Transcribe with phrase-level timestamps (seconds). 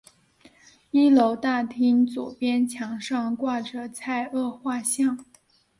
[0.89, 5.23] 一楼大厅左边墙上挂着蔡锷画像。